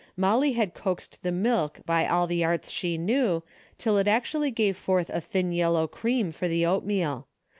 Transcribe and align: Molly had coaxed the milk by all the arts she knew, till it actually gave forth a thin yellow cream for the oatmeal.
Molly 0.17 0.53
had 0.53 0.73
coaxed 0.73 1.19
the 1.21 1.31
milk 1.31 1.81
by 1.85 2.07
all 2.07 2.25
the 2.25 2.43
arts 2.43 2.71
she 2.71 2.97
knew, 2.97 3.43
till 3.77 3.99
it 3.99 4.07
actually 4.07 4.49
gave 4.49 4.75
forth 4.75 5.11
a 5.11 5.21
thin 5.21 5.51
yellow 5.51 5.85
cream 5.87 6.31
for 6.31 6.47
the 6.47 6.65
oatmeal. 6.65 7.27